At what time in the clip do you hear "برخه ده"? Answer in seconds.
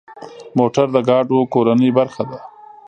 1.99-2.39